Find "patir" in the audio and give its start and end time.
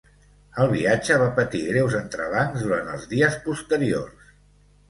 1.39-1.61